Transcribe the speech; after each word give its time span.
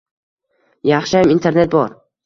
Yaxshiyam 0.93 1.37
internet 1.37 1.73
bor. 1.79 1.99